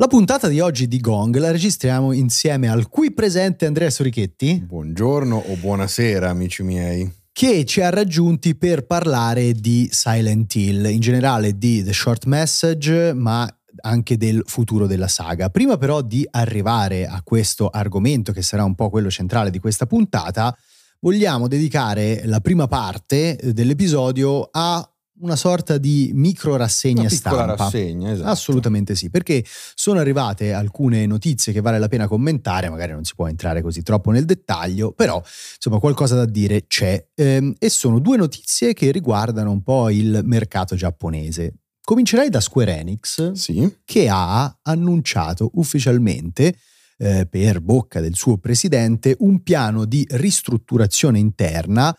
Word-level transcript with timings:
La 0.00 0.06
puntata 0.06 0.48
di 0.48 0.60
oggi 0.60 0.88
di 0.88 0.98
Gong 0.98 1.36
la 1.36 1.50
registriamo 1.50 2.12
insieme 2.12 2.70
al 2.70 2.88
qui 2.88 3.12
presente 3.12 3.66
Andrea 3.66 3.90
Sorichetti. 3.90 4.64
Buongiorno 4.66 5.36
o 5.36 5.56
buonasera 5.56 6.30
amici 6.30 6.62
miei. 6.62 7.12
Che 7.30 7.66
ci 7.66 7.82
ha 7.82 7.90
raggiunti 7.90 8.54
per 8.54 8.86
parlare 8.86 9.52
di 9.52 9.90
Silent 9.92 10.54
Hill, 10.54 10.86
in 10.86 11.00
generale 11.00 11.58
di 11.58 11.84
The 11.84 11.92
Short 11.92 12.24
Message, 12.24 13.12
ma 13.12 13.46
anche 13.82 14.16
del 14.16 14.42
futuro 14.46 14.86
della 14.86 15.06
saga. 15.06 15.50
Prima 15.50 15.76
però 15.76 16.00
di 16.00 16.26
arrivare 16.30 17.06
a 17.06 17.20
questo 17.22 17.68
argomento, 17.68 18.32
che 18.32 18.40
sarà 18.40 18.64
un 18.64 18.74
po' 18.74 18.88
quello 18.88 19.10
centrale 19.10 19.50
di 19.50 19.58
questa 19.58 19.84
puntata, 19.84 20.56
vogliamo 21.00 21.46
dedicare 21.46 22.22
la 22.24 22.40
prima 22.40 22.66
parte 22.66 23.38
dell'episodio 23.52 24.48
a 24.50 24.89
una 25.20 25.36
sorta 25.36 25.78
di 25.78 26.10
micro 26.14 26.56
rassegna 26.56 27.08
stampa. 27.08 27.54
rassegna, 27.54 28.12
esatto. 28.12 28.28
Assolutamente 28.28 28.94
sì, 28.94 29.10
perché 29.10 29.44
sono 29.74 29.98
arrivate 29.98 30.52
alcune 30.52 31.06
notizie 31.06 31.52
che 31.52 31.60
vale 31.60 31.78
la 31.78 31.88
pena 31.88 32.06
commentare, 32.06 32.68
magari 32.70 32.92
non 32.92 33.04
si 33.04 33.14
può 33.14 33.28
entrare 33.28 33.62
così 33.62 33.82
troppo 33.82 34.10
nel 34.10 34.24
dettaglio, 34.24 34.92
però 34.92 35.22
insomma 35.54 35.78
qualcosa 35.78 36.14
da 36.14 36.24
dire 36.24 36.66
c'è. 36.66 37.08
Ehm, 37.14 37.54
e 37.58 37.68
sono 37.68 37.98
due 37.98 38.16
notizie 38.16 38.72
che 38.72 38.90
riguardano 38.90 39.50
un 39.50 39.62
po' 39.62 39.90
il 39.90 40.20
mercato 40.24 40.74
giapponese. 40.74 41.54
Comincerei 41.82 42.28
da 42.28 42.40
Square 42.40 42.78
Enix, 42.78 43.32
Sì, 43.32 43.78
che 43.84 44.08
ha 44.08 44.58
annunciato 44.62 45.50
ufficialmente 45.54 46.54
eh, 46.98 47.26
per 47.26 47.60
bocca 47.60 48.00
del 48.00 48.14
suo 48.14 48.38
presidente 48.38 49.16
un 49.20 49.42
piano 49.42 49.86
di 49.86 50.06
ristrutturazione 50.10 51.18
interna 51.18 51.96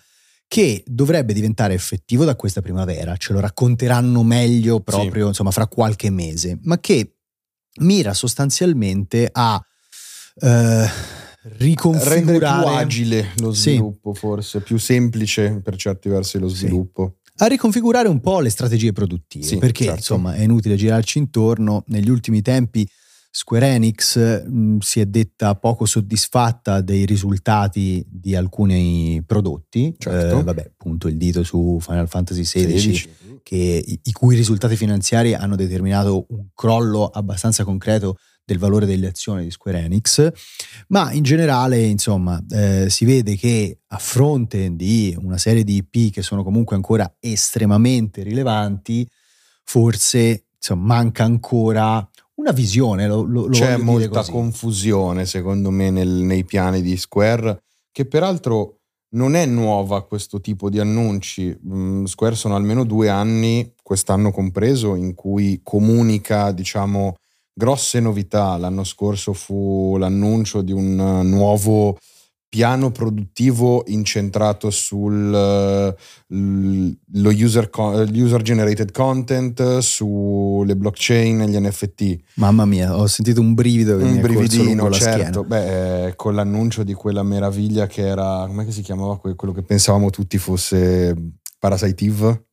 che 0.52 0.84
dovrebbe 0.86 1.32
diventare 1.32 1.74
effettivo 1.74 2.26
da 2.26 2.36
questa 2.36 2.60
primavera, 2.62 3.16
ce 3.16 3.32
lo 3.32 3.40
racconteranno 3.40 4.22
meglio 4.22 4.82
proprio 4.82 5.28
insomma 5.28 5.50
fra 5.50 5.66
qualche 5.66 6.10
mese, 6.10 6.60
ma 6.64 6.78
che 6.78 7.16
mira 7.80 8.14
sostanzialmente 8.14 9.30
a 9.32 9.58
eh, 10.42 10.44
rendere 10.44 10.90
riconfigurare 11.58 12.64
più 12.66 12.68
agile 12.76 13.32
lo 13.38 13.54
Sì. 13.54 13.62
sviluppo 13.70 14.14
forse, 14.14 14.60
più 14.60 14.78
semplice 14.78 15.62
per 15.64 15.78
certi 15.78 16.10
versi 16.10 16.38
lo 16.38 16.50
Sì. 16.50 16.58
sviluppo. 16.58 17.20
a 17.38 17.46
riconfigurare 17.46 18.10
un 18.10 18.20
po' 18.20 18.42
le 18.42 18.50
strategie 18.50 18.92
produttive, 18.92 19.46
Sì, 19.46 19.56
perché 19.58 19.86
certo. 19.86 20.00
insomma 20.00 20.34
è 20.36 20.42
inutile 20.42 20.76
girarci 20.76 21.18
intorno, 21.18 21.86
negli 21.88 22.10
ultimi 22.10 22.42
tempi 22.42 22.86
Square 23.34 23.66
Enix 23.66 24.44
mh, 24.46 24.80
si 24.80 25.00
è 25.00 25.06
detta 25.06 25.56
poco 25.56 25.86
soddisfatta 25.86 26.82
dei 26.82 27.06
risultati 27.06 28.06
di 28.06 28.36
alcuni 28.36 29.24
prodotti, 29.26 29.96
Certo. 29.98 30.40
Eh, 30.40 30.44
vabbè 30.44 30.72
appunto 30.74 31.08
il 31.08 31.16
dito 31.16 31.42
su 31.44 31.78
Final 31.80 32.10
Fantasy 32.10 32.42
XVI 32.42 32.80
16. 32.80 33.10
che, 33.42 33.84
i, 33.86 34.00
i 34.04 34.12
cui 34.12 34.36
risultati 34.36 34.76
finanziari 34.76 35.34
hanno 35.34 35.56
determinato 35.56 36.26
un 36.30 36.48
crollo 36.54 37.06
abbastanza 37.08 37.64
concreto 37.64 38.18
del 38.44 38.58
valore 38.58 38.86
delle 38.86 39.08
azioni 39.08 39.46
di 39.46 39.52
Square 39.52 39.80
Enix, 39.80 40.30
ma 40.88 41.14
in 41.14 41.24
generale, 41.24 41.80
insomma, 41.86 42.44
eh, 42.50 42.90
si 42.90 43.06
vede 43.06 43.38
che 43.38 43.80
a 43.88 43.98
fronte 43.98 44.76
di 44.76 45.16
una 45.18 45.38
serie 45.38 45.64
di 45.64 45.76
IP 45.76 46.12
che 46.12 46.22
sono 46.22 46.44
comunque 46.44 46.76
ancora 46.76 47.16
estremamente 47.22 48.24
rilevanti, 48.24 49.08
forse 49.64 50.48
insomma, 50.58 50.96
manca 50.96 51.24
ancora 51.24 52.06
una 52.42 52.52
visione. 52.52 53.08
Lo, 53.08 53.22
lo, 53.22 53.46
lo 53.46 53.50
C'è 53.50 53.76
dire 53.76 53.84
molta 53.84 54.24
confusione 54.26 55.26
secondo 55.26 55.70
me 55.70 55.90
nel- 55.90 56.10
nei 56.10 56.44
piani 56.44 56.82
di 56.82 56.98
Square, 56.98 57.64
che 57.92 58.06
peraltro 58.06 58.78
non 59.14 59.36
è 59.36 59.46
nuova 59.46 60.06
questo 60.06 60.42
tipo 60.42 60.70
di 60.70 60.80
annunci. 60.80 61.58
Mm, 61.68 62.06
Square 62.06 62.36
sono 62.36 62.56
almeno 62.56 62.84
due 62.84 63.10
anni, 63.10 63.74
quest'anno 63.82 64.32
compreso, 64.32 64.96
in 64.96 65.16
cui 65.16 65.62
comunica, 65.64 66.52
diciamo, 66.52 67.16
grosse 67.54 68.00
novità. 68.00 68.58
L'anno 68.58 68.84
scorso 68.84 69.34
fu 69.34 69.98
l'annuncio 69.98 70.62
di 70.62 70.72
un 70.72 71.22
nuovo 71.24 71.98
piano 72.52 72.92
produttivo 72.92 73.84
incentrato 73.88 74.72
sul 74.72 75.34
eh, 75.34 76.98
user, 77.14 77.70
co- 77.70 78.06
user 78.12 78.42
generated 78.42 78.92
content, 78.92 79.78
sulle 79.78 80.76
blockchain 80.76 81.40
e 81.40 81.48
gli 81.48 81.58
NFT. 81.58 82.18
Mamma 82.34 82.66
mia, 82.66 82.94
ho 82.98 83.08
sentito 83.08 83.40
un 83.40 83.54
brivido 83.54 83.96
Un 83.96 84.20
brividino, 84.20 84.92
certo. 84.92 85.46
Beh, 85.46 86.08
eh, 86.08 86.16
con 86.18 86.36
l'annuncio 86.36 86.84
di 86.84 86.94
quella 86.94 87.24
meraviglia 87.24 87.88
che 87.88 88.06
era, 88.06 88.44
come 88.46 88.70
si 88.70 88.82
chiamava 88.82 89.18
que- 89.18 89.36
quello 89.36 89.54
che 89.54 89.64
pensavamo 89.64 90.10
tutti 90.10 90.38
fosse 90.38 91.16
Parasite 91.58 92.04
Eve? 92.04 92.46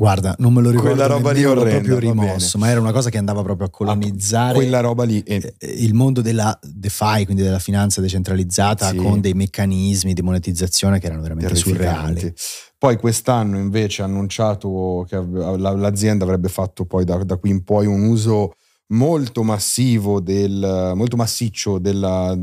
Guarda, 0.00 0.36
non 0.38 0.52
me 0.52 0.62
lo 0.62 0.70
ricordo 0.70 0.90
Quella 0.90 1.06
roba 1.08 1.32
lì 1.32 1.44
orrenda, 1.44 1.70
proprio 1.70 1.98
rimosso, 1.98 2.56
ma 2.56 2.70
era 2.70 2.78
una 2.78 2.92
cosa 2.92 3.10
che 3.10 3.18
andava 3.18 3.42
proprio 3.42 3.66
a 3.66 3.70
colonizzare 3.70 4.54
Quella 4.54 4.78
roba 4.78 5.02
lì. 5.02 5.20
e- 5.22 5.54
eh, 5.58 5.66
il 5.66 5.92
mondo 5.92 6.20
della 6.20 6.56
DeFi, 6.62 7.24
quindi 7.24 7.42
della 7.42 7.58
finanza 7.58 8.00
decentralizzata, 8.00 8.90
Sì. 8.90 8.96
con 8.96 9.20
dei 9.20 9.34
meccanismi 9.34 10.12
di 10.12 10.22
monetizzazione 10.22 11.00
che 11.00 11.06
erano 11.06 11.22
veramente 11.22 11.52
surreali. 11.56 12.32
Poi 12.78 12.96
quest'anno 12.96 13.58
invece 13.58 14.02
ha 14.02 14.04
annunciato 14.04 15.04
che 15.08 15.16
l'azienda 15.16 16.22
avrebbe 16.22 16.48
fatto 16.48 16.84
poi 16.84 17.04
da, 17.04 17.16
da 17.24 17.36
qui 17.36 17.50
in 17.50 17.64
poi 17.64 17.86
un 17.86 18.02
uso 18.04 18.52
molto 18.90 19.42
massivo, 19.42 20.20
del, 20.20 20.92
molto 20.94 21.16
massiccio 21.16 21.78
della- 21.80 22.38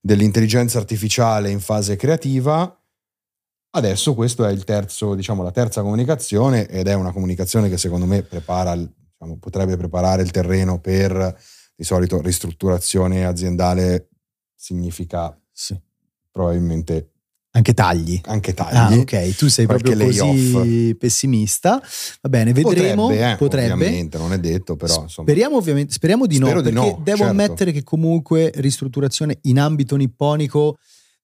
dell'intelligenza 0.00 0.76
artificiale 0.76 1.48
in 1.50 1.60
fase 1.60 1.96
creativa. 1.96 2.77
Adesso 3.70 4.14
questo 4.14 4.46
è 4.46 4.50
il 4.50 4.64
terzo, 4.64 5.14
diciamo, 5.14 5.42
la 5.42 5.50
terza 5.50 5.82
comunicazione 5.82 6.66
ed 6.68 6.86
è 6.88 6.94
una 6.94 7.12
comunicazione 7.12 7.68
che 7.68 7.76
secondo 7.76 8.06
me 8.06 8.22
prepara, 8.22 8.74
diciamo, 8.74 9.36
potrebbe 9.38 9.76
preparare 9.76 10.22
il 10.22 10.30
terreno 10.30 10.80
per 10.80 11.36
di 11.76 11.84
solito 11.84 12.20
ristrutturazione 12.22 13.24
aziendale 13.26 14.08
significa 14.54 15.38
Sì. 15.52 15.78
probabilmente 16.30 17.10
Anche 17.52 17.74
tagli. 17.74 18.20
anche 18.24 18.50
Ah, 18.56 18.64
tagli. 18.88 18.98
ok, 19.00 19.36
tu 19.36 19.48
sei 19.48 19.66
proprio 19.66 19.96
così 19.96 20.18
layoff. 20.18 20.96
pessimista. 20.98 21.80
Va 22.22 22.28
bene, 22.28 22.52
vedremo. 22.52 23.08
Potrebbe, 23.08 23.32
eh, 23.32 23.36
potrebbe. 23.36 23.72
ovviamente, 23.74 24.18
non 24.18 24.32
è 24.32 24.38
detto, 24.38 24.76
però 24.76 25.02
insomma. 25.02 25.28
Speriamo, 25.28 25.56
ovviamente, 25.56 25.92
speriamo 25.92 26.26
di 26.26 26.38
no, 26.38 26.46
Spero 26.46 26.62
di 26.62 26.72
perché 26.72 26.88
no, 26.90 27.00
devo 27.04 27.16
certo. 27.18 27.30
ammettere 27.32 27.72
che 27.72 27.82
comunque 27.84 28.50
ristrutturazione 28.56 29.38
in 29.42 29.58
ambito 29.60 29.94
nipponico 29.96 30.78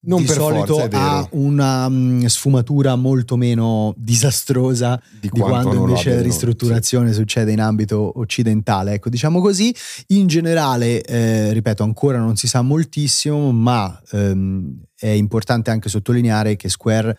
Non 0.06 0.20
di 0.20 0.26
per 0.26 0.36
solito 0.36 0.78
forza, 0.78 0.98
ha 1.00 1.28
una 1.32 1.88
mm, 1.88 2.24
sfumatura 2.26 2.94
molto 2.96 3.36
meno 3.36 3.94
disastrosa 3.96 5.00
di, 5.20 5.28
quanto 5.28 5.68
quando 5.70 5.88
invece 5.88 6.14
la 6.14 6.22
ristrutturazione 6.22 7.12
succede 7.12 7.52
in 7.52 7.60
ambito 7.60 8.18
occidentale. 8.18 8.94
Ecco, 8.94 9.08
diciamo 9.08 9.40
così. 9.40 9.74
In 10.08 10.26
generale, 10.26 11.02
eh, 11.02 11.52
ripeto, 11.52 11.82
ancora 11.82 12.18
non 12.18 12.36
si 12.36 12.46
sa 12.46 12.62
moltissimo, 12.62 13.52
ma 13.52 14.00
ehm, 14.10 14.82
è 14.96 15.08
importante 15.08 15.70
anche 15.70 15.88
sottolineare 15.88 16.56
che 16.56 16.68
Square 16.68 17.18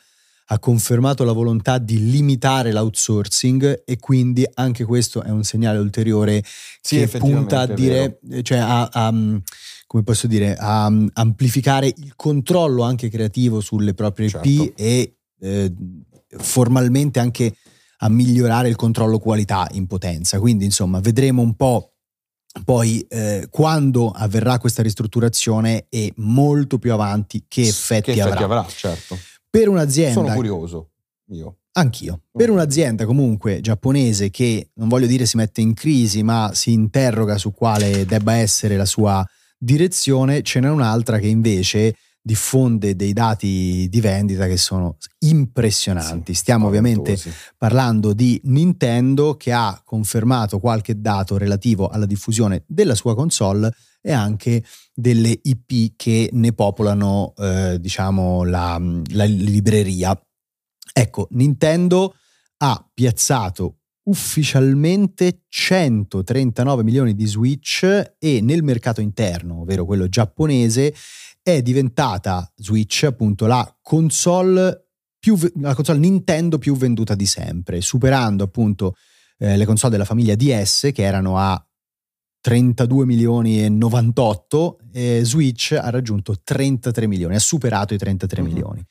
ha 0.50 0.60
confermato 0.60 1.24
la 1.24 1.32
volontà 1.32 1.80
di 1.80 2.12
limitare 2.12 2.72
l'outsourcing 2.72 3.82
e 3.84 3.98
quindi 3.98 4.48
anche 4.54 4.84
questo 4.84 5.24
è 5.24 5.30
un 5.30 5.44
segnale 5.44 5.80
ulteriore 5.80 6.44
Sì, 6.82 6.98
che 6.98 7.18
punta 7.18 7.62
a 7.62 7.66
dire, 7.66 8.20
cioè 8.44 8.60
a, 8.60 8.88
a, 8.92 9.14
come 9.88 10.04
posso 10.04 10.28
dire, 10.28 10.56
a 10.56 10.88
um, 10.88 11.10
amplificare 11.14 11.88
il 11.88 12.14
controllo 12.16 12.84
anche 12.84 13.10
creativo 13.10 13.60
sulle 13.60 13.94
proprie 13.94 14.28
IP 14.28 14.32
Certo. 14.32 14.74
e 14.76 15.18
eh, 15.40 15.74
formalmente 16.38 17.20
anche 17.20 17.56
a 18.00 18.10
migliorare 18.10 18.68
il 18.68 18.76
controllo 18.76 19.20
qualità 19.20 19.68
in 19.72 19.88
potenza. 19.88 20.40
Quindi 20.40 20.66
insomma 20.66 21.00
vedremo 21.00 21.42
un 21.42 21.56
po' 21.56 21.92
poi 22.64 23.06
eh, 23.10 23.48
quando 23.50 24.12
avverrà 24.12 24.58
questa 24.60 24.82
ristrutturazione 24.82 25.88
e 25.90 26.14
molto 26.18 26.78
più 26.78 26.94
avanti 26.94 27.46
che 27.48 27.62
effetti, 27.62 28.14
che 28.14 28.20
effetti 28.20 28.44
avrà. 28.44 28.60
avrà, 28.60 28.66
certo. 28.68 29.18
Per 29.50 29.64
Sono 29.64 29.76
un'azienda 29.76 30.34
curioso 30.34 30.92
io. 31.30 31.58
Anch'io. 31.78 32.22
Per 32.32 32.50
un'azienda 32.50 33.06
comunque 33.06 33.60
giapponese 33.60 34.30
che 34.30 34.70
non 34.76 34.88
voglio 34.88 35.08
dire 35.08 35.26
si 35.26 35.36
mette 35.36 35.60
in 35.60 35.74
crisi, 35.74 36.24
ma 36.24 36.52
si 36.54 36.72
interroga 36.72 37.38
su 37.38 37.52
quale 37.52 38.06
debba 38.06 38.36
essere 38.36 38.78
la 38.78 38.86
sua 38.86 39.26
direzione, 39.58 40.42
ce 40.42 40.60
n'è 40.60 40.70
un'altra 40.70 41.20
che 41.20 41.28
invece 41.28 41.96
diffonde 42.26 42.96
dei 42.96 43.14
dati 43.14 43.88
di 43.88 44.02
vendita 44.02 44.48
che 44.48 44.58
sono 44.58 44.98
impressionanti. 45.20 46.34
Sì, 46.34 46.40
Stiamo 46.40 46.66
ovviamente 46.66 47.20
parlando 47.56 48.14
di 48.14 48.42
Nintendo 48.46 49.38
che 49.38 49.54
ha 49.54 49.80
confermato 49.86 50.60
qualche 50.60 51.00
dato 51.00 51.38
relativo 51.38 51.88
alla 51.88 52.08
diffusione 52.08 52.64
della 52.66 52.96
sua 52.96 53.14
console 53.14 53.72
e 54.02 54.12
anche 54.12 54.64
delle 54.92 55.40
IP 55.44 55.94
che 55.96 56.30
ne 56.32 56.52
popolano, 56.54 57.34
eh, 57.38 57.78
diciamo, 57.80 58.44
la, 58.44 58.82
la 59.12 59.26
libreria. 59.26 60.20
Ecco, 60.94 61.28
Nintendo 61.32 62.16
ha 62.58 62.90
piazzato 62.92 63.82
ufficialmente 64.06 65.42
139 65.48 66.84
milioni 66.84 67.16
di 67.16 67.26
Switch 67.26 67.84
e 68.20 68.42
nel 68.42 68.64
mercato 68.64 69.02
interno, 69.02 69.62
ovvero 69.62 69.86
quello 69.86 70.08
giapponese, 70.08 70.94
è 71.42 71.62
diventata 71.62 72.52
Switch 72.56 73.04
appunto 73.04 73.46
la 73.46 73.78
console, 73.82 74.88
più, 75.20 75.38
la 75.60 75.76
console 75.76 76.00
Nintendo 76.00 76.58
più 76.58 76.76
venduta 76.76 77.16
di 77.16 77.26
sempre, 77.26 77.82
superando 77.82 78.44
appunto 78.44 78.96
eh, 79.38 79.58
le 79.58 79.66
console 79.66 79.92
della 79.92 80.06
famiglia 80.06 80.36
DS 80.36 80.90
che 80.94 81.04
erano 81.04 81.38
a 81.38 81.60
32 82.42 83.06
milioni 83.06 83.64
e 83.64 83.70
98, 83.70 84.80
e 84.94 85.22
Switch 85.24 85.72
ha 85.72 85.90
raggiunto 85.90 86.40
33 86.44 87.08
milioni, 87.08 87.36
ha 87.36 87.40
superato 87.40 87.94
i 87.96 87.98
33 87.98 88.42
Mhm. 88.42 88.48
milioni. 88.48 88.86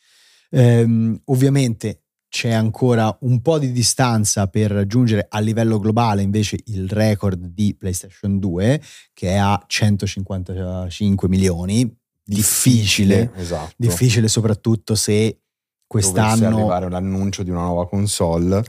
Ehm, 0.51 1.21
ovviamente 1.27 2.04
c'è 2.35 2.51
ancora 2.51 3.17
un 3.21 3.41
po' 3.43 3.61
di 3.61 3.71
distanza 3.71 4.49
per 4.49 4.73
raggiungere 4.73 5.25
a 5.31 5.39
livello 5.39 5.79
globale 5.79 6.21
invece 6.21 6.59
il 6.65 6.91
record 6.91 7.39
di 7.39 7.77
PlayStation 7.79 8.41
2 8.41 8.83
che 9.13 9.29
è 9.29 9.37
a 9.37 9.63
155 9.65 11.29
milioni. 11.29 11.97
Difficile, 12.25 13.31
esatto. 13.37 13.75
difficile 13.77 14.27
soprattutto 14.27 14.97
se 14.97 15.13
Dovesse 15.13 15.39
quest'anno 15.87 16.57
arrivare 16.57 16.91
l'annuncio 16.91 17.45
di 17.45 17.51
una 17.51 17.63
nuova 17.63 17.87
console. 17.87 18.65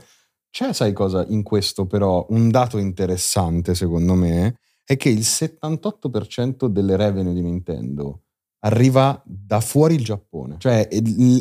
C'è, 0.48 0.72
sai 0.72 0.92
cosa, 0.92 1.24
in 1.26 1.42
questo 1.42 1.86
però 1.86 2.24
un 2.28 2.50
dato 2.50 2.78
interessante 2.78 3.74
secondo 3.74 4.14
me 4.14 4.58
è 4.84 4.96
che 4.96 5.08
il 5.08 5.22
78% 5.22 6.66
delle 6.66 6.94
revenue 6.94 7.34
di 7.34 7.42
Nintendo 7.42 8.25
arriva 8.60 9.20
da 9.24 9.60
fuori 9.60 9.94
il 9.94 10.04
Giappone. 10.04 10.56
Cioè 10.58 10.88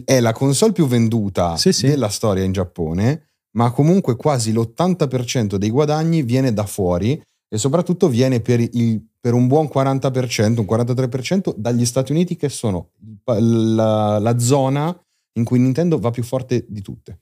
è- 0.06 0.20
la 0.20 0.34
console 0.34 0.72
più 0.74 0.88
venduta 0.88 1.56
Sì, 1.58 1.72
sì. 1.72 1.88
della 1.88 2.10
storia 2.10 2.44
in 2.44 2.52
Giappone, 2.52 3.30
ma 3.56 3.72
comunque 3.72 4.16
quasi 4.16 4.52
l'80% 4.52 5.56
dei 5.56 5.70
guadagni 5.70 6.22
viene 6.24 6.54
da 6.54 6.66
fuori 6.66 7.22
e 7.48 7.58
soprattutto 7.58 8.10
viene 8.10 8.42
per, 8.42 8.60
il- 8.60 9.02
per 9.20 9.34
un 9.34 9.48
buon 9.48 9.68
40%, 9.68 10.60
un 10.60 10.66
43% 10.66 11.54
dagli 11.58 11.86
Stati 11.86 12.12
Uniti 12.12 12.36
che 12.36 12.50
sono 12.50 12.90
la, 13.26 14.20
la 14.20 14.38
zona 14.40 14.96
in 15.38 15.44
cui 15.44 15.60
Nintendo 15.60 15.98
va 16.00 16.12
più 16.12 16.24
forte 16.24 16.66
di 16.68 16.82
tutte. 16.82 17.20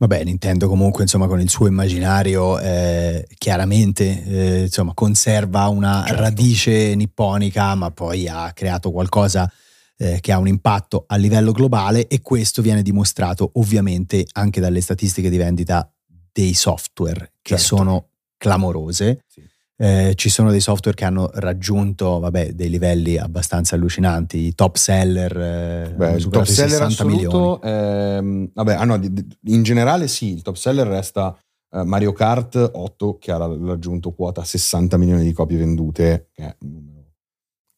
Vabbè, 0.00 0.22
Nintendo 0.22 0.68
comunque 0.68 1.02
insomma 1.02 1.26
con 1.26 1.40
il 1.40 1.50
suo 1.50 1.66
immaginario 1.66 2.56
eh, 2.60 3.26
chiaramente 3.36 4.24
eh, 4.24 4.60
insomma, 4.62 4.94
conserva 4.94 5.66
una 5.66 6.04
Certo. 6.06 6.22
radice 6.22 6.94
nipponica, 6.94 7.74
ma 7.74 7.90
poi 7.90 8.28
ha 8.28 8.52
creato 8.52 8.92
qualcosa 8.92 9.50
eh, 9.96 10.20
che 10.20 10.30
ha 10.30 10.38
un 10.38 10.46
impatto 10.46 11.02
a 11.08 11.16
livello 11.16 11.50
globale 11.50 12.06
e 12.06 12.20
questo 12.22 12.62
viene 12.62 12.82
dimostrato 12.82 13.50
ovviamente 13.54 14.24
anche 14.34 14.60
dalle 14.60 14.80
statistiche 14.80 15.28
di 15.28 15.36
vendita 15.36 15.92
dei 16.30 16.54
software 16.54 17.32
che 17.42 17.56
Certo. 17.56 17.76
sono 17.76 18.08
clamorose. 18.36 19.24
Sì. 19.26 19.42
Eh, 19.80 20.14
ci 20.16 20.28
sono 20.28 20.50
dei 20.50 20.58
software 20.58 20.96
che 20.96 21.04
hanno 21.04 21.30
raggiunto 21.34 22.18
vabbè, 22.18 22.50
dei 22.50 22.68
livelli 22.68 23.16
abbastanza 23.16 23.76
allucinanti, 23.76 24.38
i 24.38 24.54
top 24.56 24.74
seller 24.74 25.36
eh, 25.40 25.94
Beh, 25.96 26.12
il 26.16 26.28
top 26.28 26.42
seller 26.42 26.88
60 26.88 27.04
milioni. 27.04 27.26
assoluto, 27.26 27.62
ehm, 27.62 28.50
vabbè, 28.54 28.74
ah 28.74 28.84
no, 28.84 29.00
in 29.44 29.62
generale 29.62 30.08
sì, 30.08 30.32
il 30.32 30.42
top 30.42 30.56
seller 30.56 30.84
resta 30.88 31.36
eh, 31.70 31.84
Mario 31.84 32.12
Kart 32.12 32.70
8 32.74 33.18
che 33.20 33.30
ha 33.30 33.36
raggiunto 33.36 34.10
quota 34.10 34.42
60 34.42 34.96
milioni 34.96 35.22
di 35.22 35.32
copie 35.32 35.58
vendute, 35.58 36.28
che 36.32 36.42
è 36.42 36.56
un 36.62 36.70
numero 36.72 37.12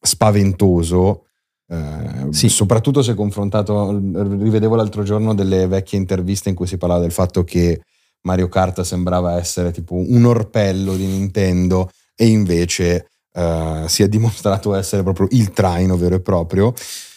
spaventoso. 0.00 1.24
eh, 1.68 2.28
Sì. 2.30 2.48
Soprattutto 2.48 3.02
se 3.02 3.14
confrontato, 3.14 3.90
rivedevo 3.90 4.74
l'altro 4.74 5.02
giorno 5.02 5.34
delle 5.34 5.66
vecchie 5.66 5.98
interviste 5.98 6.48
in 6.48 6.54
cui 6.54 6.66
si 6.66 6.78
parlava 6.78 7.00
del 7.02 7.12
fatto 7.12 7.44
che 7.44 7.82
Mario 8.22 8.48
Kart 8.48 8.80
sembrava 8.82 9.38
essere 9.38 9.70
tipo 9.72 9.94
un 9.94 10.24
orpello 10.24 10.94
di 10.94 11.06
Nintendo 11.06 11.90
e 12.14 12.26
invece 12.26 13.08
eh, 13.32 13.84
si 13.86 14.02
è 14.02 14.08
dimostrato 14.08 14.74
essere 14.74 15.02
proprio 15.02 15.28
il 15.30 15.52
traino 15.52 15.96
vero 15.96 16.16
e 16.16 16.20
proprio. 16.20 16.74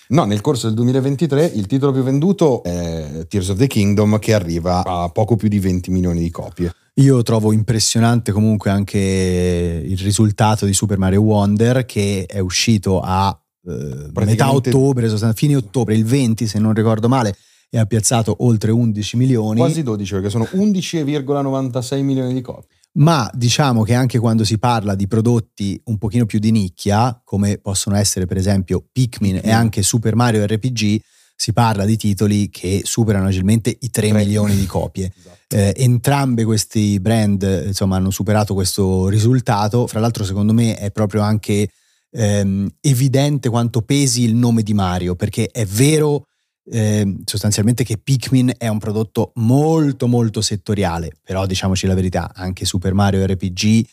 No, 0.10 0.26
nel 0.26 0.42
corso 0.42 0.68
del 0.68 0.76
2023 0.76 1.46
il 1.56 1.66
titolo 1.66 1.92
più 1.92 2.04
venduto 2.04 2.62
è 2.64 3.26
Tears 3.28 3.50
of 3.50 3.58
the 3.58 3.68
Kingdom 3.68 4.20
che 4.20 4.34
arriva 4.34 4.84
a 4.84 5.10
poco 5.10 5.36
più 5.36 5.48
di 5.48 5.60
20 5.60 5.92
milioni 5.92 6.20
di 6.20 6.30
copie. 6.30 6.72
Io 6.96 7.24
trovo 7.24 7.52
impressionante 7.52 8.32
comunque 8.32 8.70
anche 8.70 9.00
il 9.00 9.98
risultato 9.98 10.68
di 10.68 10.74
Super 10.74 11.00
Mario 11.00 11.22
Wonder 11.22 11.86
che 11.86 12.26
è 12.28 12.38
uscito 12.38 13.02
a 13.02 13.36
eh, 13.66 14.26
metà 14.26 14.54
ottobre, 14.54 15.10
fine 15.34 15.56
ottobre, 15.56 15.96
il 15.96 16.06
20 16.06 16.46
se 16.46 16.60
non 16.60 16.74
ricordo 16.74 17.08
male, 17.08 17.36
e 17.74 17.80
ha 17.80 17.88
piazzato 17.88 18.36
oltre 18.42 18.70
11 18.70 19.18
milioni. 19.18 19.58
Quasi 19.58 19.82
12 19.82 20.14
perché 20.14 20.30
sono 20.30 20.48
11,96 20.52 22.04
milioni 22.04 22.32
di 22.32 22.42
copie. 22.42 22.68
Ma 22.98 23.28
diciamo 23.34 23.82
che 23.82 23.96
anche 23.96 24.20
quando 24.20 24.44
si 24.44 24.60
parla 24.60 24.94
di 24.94 25.08
prodotti 25.08 25.82
un 25.86 25.98
pochino 25.98 26.28
più 26.28 26.38
di 26.38 26.52
nicchia, 26.52 27.20
come 27.24 27.58
possono 27.58 27.96
essere 27.96 28.28
per 28.28 28.38
esempio 28.38 28.86
Pikmin, 28.92 29.40
e 29.42 29.50
anche 29.50 29.82
Super 29.82 30.16
Mario 30.16 30.46
RPG, 30.46 31.00
si 31.36 31.52
parla 31.52 31.84
di 31.86 31.98
titoli 31.98 32.52
che 32.52 32.82
superano 32.84 33.26
agilmente 33.26 33.72
i 33.72 33.90
3 33.90 34.10
Tre. 34.10 34.20
milioni 34.20 34.56
di 34.56 34.68
copie. 34.68 35.12
Esatto. 35.18 35.42
Eh, 35.56 35.74
entrambe 35.84 36.46
questi 36.46 37.00
brand 37.00 37.64
insomma, 37.66 37.96
hanno 37.96 38.12
superato 38.12 38.54
questo 38.54 39.08
risultato. 39.08 39.88
Fra 39.88 40.00
l'altro, 40.00 40.24
secondo 40.24 40.54
me 40.54 40.76
è 40.78 40.92
proprio 40.92 41.22
anche 41.22 41.70
ehm, 42.12 42.70
evidente 42.82 43.50
quanto 43.50 43.82
pesi 43.82 44.24
il 44.24 44.36
nome 44.36 44.62
di 44.62 44.74
Mario, 44.74 45.16
perché 45.16 45.50
è 45.52 45.66
vero 45.66 46.28
ehm, 46.72 47.22
sostanzialmente 47.26 47.84
che 47.84 47.98
Pikmin 47.98 48.54
è 48.58 48.68
un 48.68 48.80
prodotto 48.80 49.32
molto 49.36 50.08
molto 50.08 50.42
settoriale, 50.42 51.12
però 51.22 51.46
diciamoci 51.46 51.88
la 51.88 51.94
verità, 51.94 52.32
anche 52.34 52.66
Super 52.66 52.94
Mario 52.94 53.26
RPG 53.26 53.86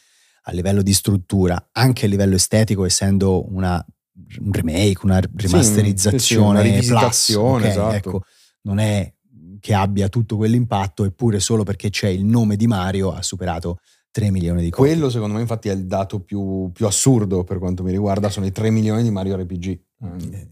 a 0.44 0.52
livello 0.52 0.82
di 0.82 0.92
struttura, 0.92 1.68
anche 1.72 2.06
a 2.06 2.08
livello 2.08 2.34
estetico, 2.36 2.84
essendo 2.84 3.52
una, 3.52 3.84
un 4.40 4.52
remake, 4.52 5.00
una 5.04 5.20
rimasterizzazione, 5.36 6.18
sì, 6.18 6.26
sì, 6.26 6.36
una 6.36 6.60
plus, 6.60 6.70
rivisitazione, 6.70 7.64
ok, 7.64 7.70
esatto. 7.70 7.94
ecco, 7.94 8.22
non 8.62 8.78
è 8.78 9.12
che 9.60 9.74
abbia 9.74 10.08
tutto 10.08 10.36
quell'impatto, 10.36 11.04
eppure 11.04 11.38
solo 11.38 11.62
perché 11.62 11.90
c'è 11.90 12.08
il 12.08 12.24
nome 12.24 12.56
di 12.56 12.66
Mario 12.66 13.12
ha 13.12 13.22
superato 13.22 13.78
3 14.10 14.30
milioni 14.30 14.62
di 14.62 14.70
copie. 14.70 14.92
Quello 14.92 15.10
secondo 15.10 15.34
me 15.34 15.40
infatti 15.40 15.68
è 15.68 15.72
il 15.72 15.86
dato 15.86 16.20
più, 16.20 16.70
più 16.72 16.86
assurdo 16.86 17.44
per 17.44 17.58
quanto 17.58 17.82
mi 17.82 17.90
riguarda, 17.90 18.30
sono 18.30 18.46
i 18.46 18.52
3 18.52 18.70
milioni 18.70 19.02
di 19.02 19.10
Mario 19.10 19.36
RPG. 19.36 19.80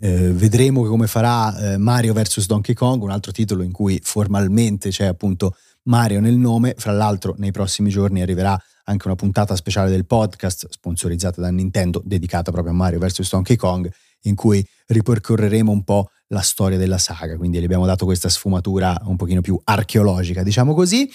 Eh, 0.00 0.32
vedremo 0.32 0.84
come 0.84 1.06
farà 1.06 1.72
eh, 1.72 1.76
Mario 1.78 2.12
vs 2.12 2.46
Donkey 2.46 2.74
Kong, 2.74 3.02
un 3.02 3.10
altro 3.10 3.32
titolo 3.32 3.62
in 3.62 3.72
cui 3.72 3.98
formalmente 4.02 4.90
c'è 4.90 5.06
appunto 5.06 5.56
Mario 5.84 6.20
nel 6.20 6.36
nome. 6.36 6.74
Fra 6.76 6.92
l'altro, 6.92 7.34
nei 7.38 7.50
prossimi 7.50 7.88
giorni 7.88 8.20
arriverà 8.20 8.60
anche 8.84 9.06
una 9.06 9.16
puntata 9.16 9.56
speciale 9.56 9.90
del 9.90 10.06
podcast 10.06 10.68
sponsorizzata 10.70 11.40
da 11.40 11.50
Nintendo 11.50 12.02
dedicata 12.04 12.50
proprio 12.50 12.72
a 12.72 12.76
Mario 12.76 12.98
vs 12.98 13.28
Donkey 13.30 13.56
Kong, 13.56 13.90
in 14.22 14.34
cui 14.34 14.66
ripercorreremo 14.86 15.70
un 15.70 15.82
po' 15.82 16.10
la 16.28 16.40
storia 16.40 16.76
della 16.76 16.98
saga. 16.98 17.36
Quindi 17.36 17.58
gli 17.58 17.64
abbiamo 17.64 17.86
dato 17.86 18.04
questa 18.04 18.28
sfumatura 18.28 19.00
un 19.04 19.16
pochino 19.16 19.40
più 19.40 19.58
archeologica, 19.64 20.42
diciamo 20.42 20.74
così. 20.74 21.10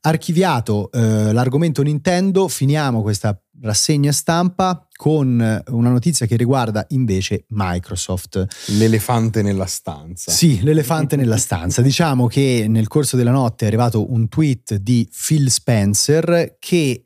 Archiviato 0.00 0.90
eh, 0.92 1.32
l'argomento 1.32 1.82
Nintendo, 1.82 2.48
finiamo 2.48 3.00
questa 3.00 3.38
rassegna 3.62 4.12
stampa 4.12 4.86
con 5.04 5.62
una 5.66 5.90
notizia 5.90 6.24
che 6.24 6.34
riguarda 6.34 6.86
invece 6.88 7.44
Microsoft. 7.48 8.46
L'elefante 8.68 9.42
nella 9.42 9.66
stanza. 9.66 10.30
Sì, 10.30 10.62
l'elefante 10.62 11.16
nella 11.16 11.36
stanza. 11.36 11.82
Diciamo 11.82 12.26
che 12.26 12.64
nel 12.70 12.88
corso 12.88 13.14
della 13.14 13.30
notte 13.30 13.66
è 13.66 13.68
arrivato 13.68 14.10
un 14.10 14.30
tweet 14.30 14.76
di 14.76 15.06
Phil 15.12 15.50
Spencer 15.50 16.56
che 16.58 17.04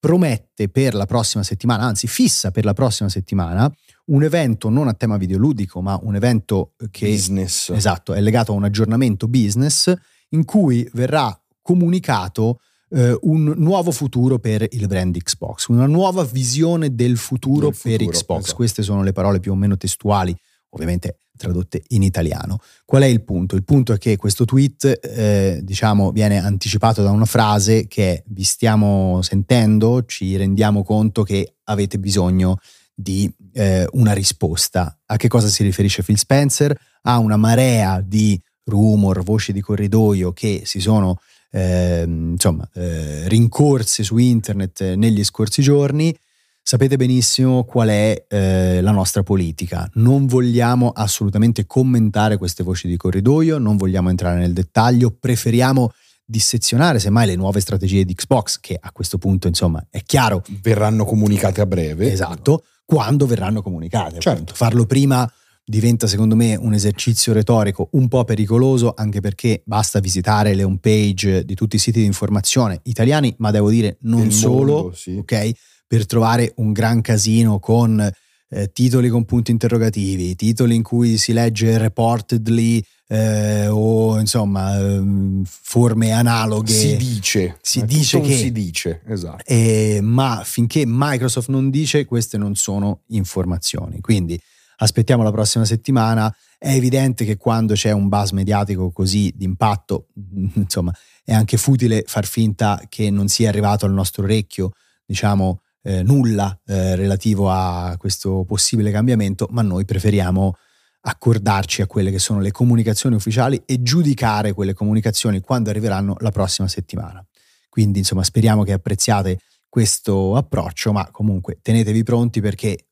promette 0.00 0.68
per 0.68 0.94
la 0.94 1.06
prossima 1.06 1.44
settimana, 1.44 1.84
anzi 1.84 2.08
fissa 2.08 2.50
per 2.50 2.64
la 2.64 2.72
prossima 2.72 3.08
settimana, 3.08 3.72
un 4.06 4.24
evento 4.24 4.68
non 4.68 4.88
a 4.88 4.94
tema 4.94 5.16
videoludico, 5.16 5.80
ma 5.80 5.96
un 6.02 6.16
evento 6.16 6.72
che 6.90 7.06
business. 7.06 7.68
Esatto, 7.68 8.14
è 8.14 8.20
legato 8.20 8.50
a 8.50 8.56
un 8.56 8.64
aggiornamento 8.64 9.28
business 9.28 9.94
in 10.30 10.44
cui 10.44 10.90
verrà 10.92 11.40
comunicato 11.62 12.58
eh, 12.90 13.16
un 13.22 13.54
nuovo 13.56 13.90
futuro 13.90 14.38
per 14.38 14.66
il 14.70 14.86
brand 14.86 15.16
Xbox, 15.16 15.66
una 15.66 15.86
nuova 15.86 16.24
visione 16.24 16.94
del 16.94 17.16
futuro, 17.16 17.70
del 17.70 17.78
per 17.80 17.92
futuro, 17.92 18.10
Xbox. 18.10 18.38
Esatto. 18.40 18.54
Queste 18.56 18.82
sono 18.82 19.02
le 19.02 19.12
parole 19.12 19.40
più 19.40 19.52
o 19.52 19.54
meno 19.54 19.76
testuali, 19.76 20.36
ovviamente 20.70 21.18
tradotte 21.38 21.82
in 21.88 22.02
italiano. 22.02 22.58
Qual 22.84 23.02
è 23.02 23.06
il 23.06 23.22
punto? 23.22 23.56
Il 23.56 23.64
punto 23.64 23.94
è 23.94 23.98
che 23.98 24.16
questo 24.16 24.44
tweet, 24.44 25.00
eh, 25.02 25.60
diciamo, 25.62 26.10
viene 26.10 26.38
anticipato 26.38 27.02
da 27.02 27.10
una 27.10 27.24
frase 27.24 27.86
che 27.86 28.24
vi 28.26 28.42
stiamo 28.42 29.20
sentendo, 29.22 30.04
ci 30.04 30.36
rendiamo 30.36 30.82
conto 30.82 31.22
che 31.22 31.54
avete 31.64 31.98
bisogno 31.98 32.58
di 32.92 33.32
eh, 33.52 33.86
una 33.92 34.12
risposta. 34.12 34.98
A 35.06 35.16
che 35.16 35.28
cosa 35.28 35.46
si 35.46 35.62
riferisce 35.62 36.02
Phil 36.02 36.18
Spencer? 36.18 36.76
A 37.02 37.18
una 37.18 37.36
marea 37.36 38.00
di 38.00 38.38
rumor, 38.64 39.22
voci 39.22 39.52
di 39.52 39.60
corridoio 39.60 40.32
che 40.32 40.62
si 40.64 40.80
sono 40.80 41.20
eh, 41.50 42.04
insomma, 42.06 42.68
eh, 42.74 43.28
rincorse 43.28 44.02
su 44.02 44.16
internet 44.16 44.94
negli 44.94 45.24
scorsi 45.24 45.62
giorni, 45.62 46.16
sapete 46.62 46.96
benissimo 46.96 47.64
qual 47.64 47.88
è 47.88 48.26
eh, 48.28 48.80
la 48.82 48.90
nostra 48.90 49.22
politica. 49.22 49.88
Non 49.94 50.26
vogliamo 50.26 50.90
assolutamente 50.90 51.66
commentare 51.66 52.36
queste 52.36 52.62
voci 52.62 52.88
di 52.88 52.96
corridoio, 52.96 53.58
non 53.58 53.76
vogliamo 53.76 54.10
entrare 54.10 54.38
nel 54.38 54.52
dettaglio, 54.52 55.16
preferiamo 55.18 55.92
dissezionare 56.24 56.98
semmai 56.98 57.26
le 57.26 57.36
nuove 57.36 57.60
strategie 57.60 58.04
di 58.04 58.14
Xbox, 58.14 58.60
che 58.60 58.78
a 58.78 58.92
questo 58.92 59.16
punto 59.16 59.48
insomma 59.48 59.82
è 59.88 60.02
chiaro. 60.02 60.42
Verranno 60.60 61.06
comunicate 61.06 61.62
a 61.62 61.66
breve. 61.66 62.12
Esatto, 62.12 62.64
quando 62.84 63.26
verranno 63.26 63.62
comunicate. 63.62 64.18
Certo. 64.18 64.52
Farlo 64.54 64.84
prima 64.84 65.30
diventa 65.68 66.06
secondo 66.06 66.34
me 66.34 66.56
un 66.56 66.72
esercizio 66.72 67.34
retorico 67.34 67.90
un 67.92 68.08
po' 68.08 68.24
pericoloso 68.24 68.94
anche 68.96 69.20
perché 69.20 69.60
basta 69.66 70.00
visitare 70.00 70.54
le 70.54 70.64
home 70.64 70.78
page 70.80 71.44
di 71.44 71.54
tutti 71.54 71.76
i 71.76 71.78
siti 71.78 72.00
di 72.00 72.06
informazione 72.06 72.80
italiani, 72.84 73.34
ma 73.38 73.50
devo 73.50 73.68
dire 73.68 73.98
non 74.00 74.22
Del 74.22 74.32
solo, 74.32 74.74
mondo, 74.74 74.92
sì. 74.94 75.16
ok? 75.18 75.50
Per 75.86 76.06
trovare 76.06 76.52
un 76.56 76.72
gran 76.72 77.02
casino 77.02 77.58
con 77.58 78.10
eh, 78.50 78.72
titoli 78.72 79.10
con 79.10 79.26
punti 79.26 79.50
interrogativi, 79.50 80.34
titoli 80.36 80.74
in 80.74 80.82
cui 80.82 81.18
si 81.18 81.34
legge 81.34 81.76
reportedly 81.76 82.82
eh, 83.06 83.68
o 83.68 84.18
insomma 84.18 84.78
ehm, 84.78 85.42
forme 85.44 86.12
analoghe. 86.12 86.72
Si 86.72 86.96
dice. 86.96 87.58
Si 87.60 87.84
dice 87.84 88.20
che. 88.20 88.36
Si 88.36 88.52
dice, 88.52 89.02
esatto. 89.06 89.44
Eh, 89.46 90.00
ma 90.02 90.42
finché 90.44 90.84
Microsoft 90.86 91.48
non 91.48 91.68
dice, 91.68 92.06
queste 92.06 92.38
non 92.38 92.54
sono 92.54 93.00
informazioni. 93.08 94.00
Quindi 94.00 94.40
aspettiamo 94.78 95.22
la 95.22 95.30
prossima 95.30 95.64
settimana. 95.64 96.34
È 96.56 96.70
evidente 96.70 97.24
che 97.24 97.36
quando 97.36 97.74
c'è 97.74 97.92
un 97.92 98.08
buzz 98.08 98.30
mediatico 98.30 98.90
così 98.90 99.32
d'impatto, 99.34 100.08
insomma, 100.54 100.92
è 101.24 101.32
anche 101.32 101.56
futile 101.56 102.04
far 102.06 102.26
finta 102.26 102.80
che 102.88 103.10
non 103.10 103.28
sia 103.28 103.48
arrivato 103.48 103.86
al 103.86 103.92
nostro 103.92 104.24
orecchio, 104.24 104.72
diciamo, 105.04 105.60
eh, 105.82 106.02
nulla 106.02 106.58
eh, 106.66 106.96
relativo 106.96 107.50
a 107.50 107.94
questo 107.98 108.44
possibile 108.46 108.90
cambiamento, 108.90 109.46
ma 109.50 109.62
noi 109.62 109.84
preferiamo 109.84 110.56
accordarci 111.00 111.80
a 111.80 111.86
quelle 111.86 112.10
che 112.10 112.18
sono 112.18 112.40
le 112.40 112.50
comunicazioni 112.50 113.14
ufficiali 113.14 113.62
e 113.64 113.82
giudicare 113.82 114.52
quelle 114.52 114.74
comunicazioni 114.74 115.40
quando 115.40 115.70
arriveranno 115.70 116.16
la 116.20 116.30
prossima 116.30 116.68
settimana. 116.68 117.24
Quindi, 117.68 117.98
insomma, 117.98 118.24
speriamo 118.24 118.64
che 118.64 118.72
apprezziate 118.72 119.38
questo 119.68 120.34
approccio, 120.34 120.92
ma 120.92 121.08
comunque 121.10 121.58
tenetevi 121.62 122.02
pronti 122.02 122.40
perché 122.40 122.87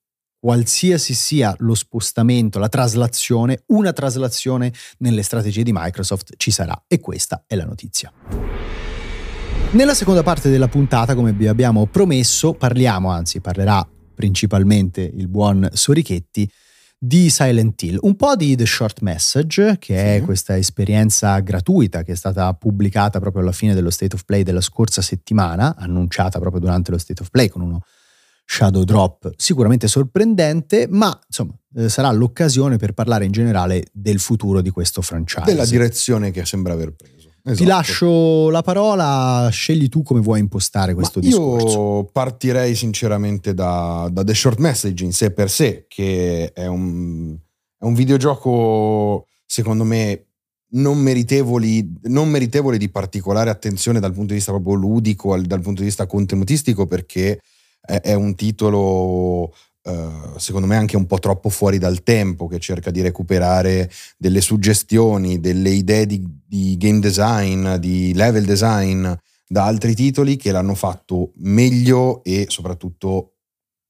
qualsiasi 0.46 1.12
sia 1.12 1.52
lo 1.58 1.74
spostamento, 1.74 2.60
la 2.60 2.68
traslazione, 2.68 3.64
una 3.66 3.92
traslazione 3.92 4.72
nelle 4.98 5.24
strategie 5.24 5.64
di 5.64 5.72
Microsoft 5.74 6.34
ci 6.36 6.52
sarà 6.52 6.84
e 6.86 7.00
questa 7.00 7.42
è 7.48 7.56
la 7.56 7.64
notizia. 7.64 8.12
Nella 9.72 9.92
seconda 9.92 10.22
parte 10.22 10.48
della 10.48 10.68
puntata, 10.68 11.16
come 11.16 11.32
vi 11.32 11.48
abbiamo 11.48 11.86
promesso, 11.86 12.52
parliamo, 12.52 13.10
anzi 13.10 13.40
parlerà 13.40 13.84
principalmente 14.14 15.00
il 15.00 15.26
buon 15.26 15.68
Sorichetti, 15.72 16.48
di 16.96 17.28
Silent 17.28 17.82
Hill, 17.82 17.98
un 18.02 18.14
po' 18.14 18.36
di 18.36 18.54
The 18.54 18.66
Short 18.66 19.00
Message, 19.00 19.78
che 19.80 19.98
sì. 19.98 20.00
è 20.00 20.22
questa 20.24 20.56
esperienza 20.56 21.40
gratuita 21.40 22.04
che 22.04 22.12
è 22.12 22.16
stata 22.16 22.54
pubblicata 22.54 23.18
proprio 23.18 23.42
alla 23.42 23.50
fine 23.50 23.74
dello 23.74 23.90
State 23.90 24.14
of 24.14 24.22
Play 24.22 24.44
della 24.44 24.60
scorsa 24.60 25.02
settimana, 25.02 25.74
annunciata 25.76 26.38
proprio 26.38 26.60
durante 26.60 26.92
lo 26.92 26.98
State 26.98 27.20
of 27.20 27.30
Play 27.30 27.48
con 27.48 27.62
uno 27.62 27.80
shadow 28.46 28.84
drop 28.84 29.32
sicuramente 29.36 29.88
sorprendente, 29.88 30.86
ma 30.88 31.18
insomma 31.26 31.52
eh, 31.74 31.88
sarà 31.88 32.10
l'occasione 32.12 32.76
per 32.76 32.92
parlare 32.92 33.24
in 33.24 33.32
generale 33.32 33.88
del 33.92 34.20
futuro 34.20 34.62
di 34.62 34.70
questo 34.70 35.02
franchise. 35.02 35.44
Della 35.44 35.66
direzione 35.66 36.30
che 36.30 36.46
sembra 36.46 36.72
aver 36.72 36.94
preso. 36.94 37.14
Esatto. 37.42 37.62
Ti 37.62 37.64
lascio 37.64 38.50
la 38.50 38.62
parola, 38.62 39.48
scegli 39.52 39.88
tu 39.88 40.02
come 40.02 40.20
vuoi 40.20 40.40
impostare 40.40 40.94
questo 40.94 41.20
Ma 41.20 41.26
discorso. 41.26 41.78
Io 41.78 42.04
partirei 42.04 42.74
sinceramente 42.74 43.54
da, 43.54 44.08
da, 44.10 44.24
The 44.24 44.34
Short 44.34 44.58
Message 44.58 45.04
in 45.04 45.12
sé 45.12 45.30
per 45.30 45.48
sé, 45.48 45.86
che 45.88 46.50
è 46.52 46.66
un, 46.66 47.36
è 47.78 47.84
un 47.84 47.94
videogioco 47.94 49.26
secondo 49.44 49.84
me 49.84 50.22
non 50.70 51.00
non 51.04 52.28
meritevole 52.28 52.78
di 52.78 52.88
particolare 52.90 53.50
attenzione 53.50 54.00
dal 54.00 54.12
punto 54.12 54.28
di 54.28 54.34
vista 54.34 54.50
proprio 54.50 54.74
ludico, 54.74 55.40
dal 55.40 55.60
punto 55.60 55.80
di 55.80 55.86
vista 55.86 56.06
contenutistico, 56.06 56.86
perché 56.86 57.40
è, 57.86 58.00
è 58.00 58.14
un 58.14 58.34
titolo 58.34 59.54
Uh, 59.86 60.36
secondo 60.36 60.66
me 60.66 60.74
anche 60.74 60.96
un 60.96 61.06
po' 61.06 61.20
troppo 61.20 61.48
fuori 61.48 61.78
dal 61.78 62.02
tempo, 62.02 62.48
che 62.48 62.58
cerca 62.58 62.90
di 62.90 63.02
recuperare 63.02 63.88
delle 64.18 64.40
suggestioni, 64.40 65.38
delle 65.38 65.70
idee 65.70 66.06
di, 66.06 66.20
di, 66.44 66.76
game 66.76 66.98
design, 66.98 67.76
di 67.76 68.12
level 68.12 68.44
design 68.44 69.08
da 69.46 69.64
altri 69.64 69.94
titoli 69.94 70.34
che 70.34 70.50
l'hanno 70.50 70.74
fatto 70.74 71.30
meglio 71.36 72.24
e 72.24 72.46
soprattutto 72.48 73.34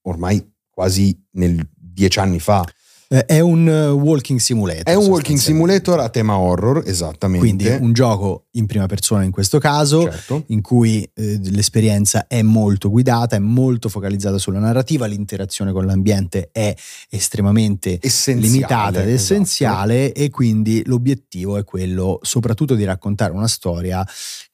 ormai 0.02 0.46
quasi 0.68 1.18
nel 1.30 1.66
dieci 1.74 2.18
anni 2.18 2.40
fa. 2.40 2.62
Eh, 3.08 3.24
è 3.24 3.40
un 3.40 3.68
eh, 3.68 3.88
walking 3.88 4.38
simulator. 4.38 4.82
È 4.82 4.94
un 4.94 5.06
walking 5.06 5.38
simulator 5.38 6.00
a 6.00 6.08
tema 6.08 6.38
horror, 6.38 6.82
esattamente. 6.86 7.46
Quindi 7.46 7.68
un 7.68 7.92
gioco 7.92 8.46
in 8.52 8.66
prima 8.66 8.86
persona 8.86 9.22
in 9.22 9.30
questo 9.30 9.58
caso, 9.58 10.02
certo. 10.02 10.44
in 10.48 10.60
cui 10.60 11.08
eh, 11.14 11.38
l'esperienza 11.50 12.26
è 12.26 12.42
molto 12.42 12.90
guidata, 12.90 13.36
è 13.36 13.38
molto 13.38 13.88
focalizzata 13.88 14.38
sulla 14.38 14.58
narrativa, 14.58 15.06
l'interazione 15.06 15.70
con 15.72 15.86
l'ambiente 15.86 16.48
è 16.50 16.74
estremamente 17.08 17.98
essenziale, 18.00 18.40
limitata 18.40 18.88
ed 19.02 19.08
esatto. 19.08 19.10
essenziale 19.10 20.12
e 20.12 20.30
quindi 20.30 20.82
l'obiettivo 20.86 21.58
è 21.58 21.64
quello 21.64 22.18
soprattutto 22.22 22.74
di 22.74 22.84
raccontare 22.84 23.32
una 23.32 23.48
storia 23.48 24.04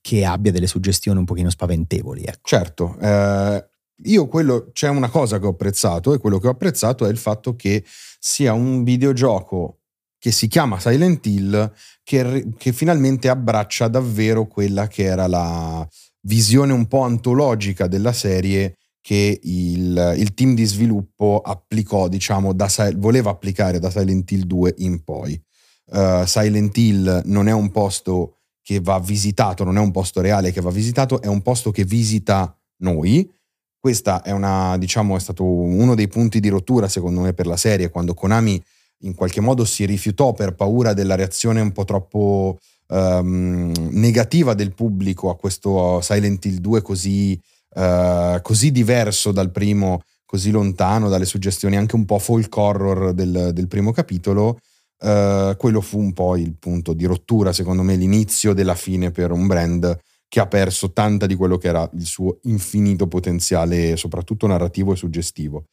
che 0.03 0.25
abbia 0.25 0.53
delle 0.53 0.67
suggestioni 0.67 1.19
un 1.19 1.25
pochino 1.25 1.49
spaventevoli. 1.49 2.25
Ecco. 2.25 2.41
Certo, 2.43 2.97
eh, 3.01 3.65
io 4.05 4.27
quello, 4.29 4.71
c'è 4.73 4.89
una 4.89 5.09
cosa 5.09 5.39
che 5.39 5.47
ho 5.47 5.51
apprezzato 5.51 6.13
e 6.13 6.19
quello 6.19 6.39
che 6.39 6.49
ho 6.49 6.51
apprezzato 6.51 7.07
è 7.07 7.11
il 7.11 7.19
fatto 7.19 7.57
che 7.57 7.85
sia 8.19 8.53
un 8.53 8.85
videogioco 8.85 9.79
che 10.19 10.31
si 10.31 10.47
chiama 10.47 10.79
Silent 10.79 11.27
Hill 11.27 11.73
che, 12.05 12.47
che 12.57 12.73
finalmente 12.73 13.29
abbraccia 13.29 13.89
davvero 13.89 14.47
quella 14.47 14.87
che 14.87 15.03
era 15.03 15.27
la 15.27 15.87
visione 16.23 16.73
un 16.73 16.87
po' 16.87 17.03
antologica 17.03 17.89
della 17.89 18.13
serie 18.13 18.77
che 19.01 19.41
il, 19.43 20.15
il 20.17 20.33
team 20.35 20.55
di 20.55 20.65
sviluppo 20.65 21.41
applicò, 21.45 22.07
diciamo, 22.07 22.53
da, 22.53 22.69
voleva 22.95 23.31
applicare 23.31 23.81
da 23.81 23.91
Silent 23.91 24.31
Hill 24.31 24.45
2 24.45 24.75
in 24.79 25.03
poi. 25.03 25.41
Uh, 25.87 26.25
Silent 26.25 26.77
Hill 26.79 27.23
non 27.25 27.49
è 27.49 27.53
un 27.53 27.73
posto 27.73 28.37
che 28.63 28.79
va 28.81 29.01
visitato, 29.01 29.65
non 29.65 29.77
è 29.77 29.81
un 29.81 29.91
posto 29.91 30.21
reale 30.21 30.53
che 30.53 30.61
va 30.61 30.71
visitato, 30.71 31.21
è 31.21 31.27
un 31.27 31.43
posto 31.43 31.73
che 31.73 31.85
visita 31.85 32.57
noi 32.83 33.29
questa 33.83 34.23
è 34.23 34.31
una, 34.31 34.79
diciamo, 34.79 35.17
è 35.17 35.19
stato 35.19 35.43
uno 35.43 35.97
dei 35.97 36.07
punti 36.07 36.39
di 36.39 36.49
rottura, 36.49 36.87
secondo 36.87 37.23
me, 37.23 37.33
per 37.33 37.49
la 37.49 37.57
serie, 37.57 37.91
quando 37.91 38.15
Konami 38.15 38.63
in 39.01 39.17
qualche 39.17 39.41
modo 39.41 39.65
si 39.65 39.85
rifiutò 39.85 40.35
per 40.35 40.55
paura 40.55 40.93
della 40.93 41.17
reazione 41.17 41.61
un 41.61 41.73
po' 41.73 41.83
troppo 41.83 42.61
um, 42.87 43.73
negativa 43.91 44.55
del 44.55 44.73
pubblico 44.73 45.31
a 45.31 45.37
questo 45.37 46.01
Silent 46.01 46.45
Hill 46.45 46.59
2 46.59 46.81
così, 46.81 47.37
uh, 47.75 48.41
così 48.41 48.71
diverso 48.71 49.33
dal 49.33 49.51
primo, 49.51 50.03
così 50.25 50.53
lontano 50.53 51.09
dalle 51.09 51.25
suggestioni 51.25 51.77
anche 51.77 51.97
un 51.97 52.05
po' 52.05 52.21
folk 52.21 52.57
horror 52.57 53.13
del, 53.13 53.51
del 53.53 53.67
primo 53.67 53.91
capitolo. 53.91 54.61
Uh, 55.01 55.57
quello 55.57 55.81
fu 55.81 55.99
un 55.99 56.13
po' 56.13 56.37
il 56.37 56.55
punto 56.57 56.93
di 56.93 57.05
rottura, 57.05 57.53
secondo 57.53 57.83
me, 57.83 57.97
l'inizio 57.97 58.53
della 58.53 58.77
fine 58.77 59.11
per 59.11 59.33
un 59.33 59.49
brand 59.49 59.99
che 60.33 60.41
ha 60.41 60.47
perso 60.47 60.93
tanta 60.95 61.27
di 61.27 61.35
quello 61.35 61.59
che 61.59 61.69
era 61.69 61.87
il 61.93 62.07
suo 62.07 62.39
infinito 62.45 63.07
potenziale, 63.07 63.99
soprattutto 63.99 64.47
narrativo 64.47 64.95
e 64.95 64.97
suggestivo. 64.97 65.67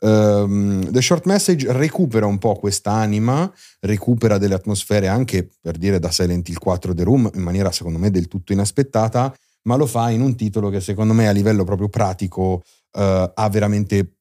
Um, 0.00 0.90
The 0.90 1.02
Short 1.02 1.26
Message 1.26 1.70
recupera 1.74 2.24
un 2.24 2.38
po' 2.38 2.54
questa 2.54 2.92
anima, 2.92 3.52
recupera 3.80 4.38
delle 4.38 4.54
atmosfere 4.54 5.08
anche 5.08 5.50
per 5.60 5.76
dire 5.76 5.98
da 5.98 6.10
Silent 6.10 6.48
Hill 6.48 6.56
4 6.56 6.94
The 6.94 7.02
Room 7.02 7.30
in 7.34 7.42
maniera 7.42 7.70
secondo 7.70 7.98
me 7.98 8.10
del 8.10 8.28
tutto 8.28 8.54
inaspettata, 8.54 9.36
ma 9.64 9.76
lo 9.76 9.84
fa 9.84 10.08
in 10.08 10.22
un 10.22 10.34
titolo 10.36 10.70
che 10.70 10.80
secondo 10.80 11.12
me 11.12 11.28
a 11.28 11.32
livello 11.32 11.64
proprio 11.64 11.90
pratico 11.90 12.62
uh, 12.92 13.00
ha 13.34 13.48
veramente 13.50 14.14